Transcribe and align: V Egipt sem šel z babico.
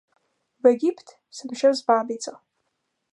V 0.63 0.67
Egipt 0.69 1.11
sem 1.29 1.53
šel 1.59 1.75
z 1.77 1.85
babico. 1.91 2.35